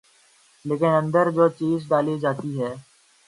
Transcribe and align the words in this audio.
لیکن 0.65 0.91
اندر 1.01 1.25
جو 1.35 1.45
چیز 1.59 1.79
ڈالی 1.89 2.15
جاتی 2.23 2.51
ہے۔ 2.61 2.71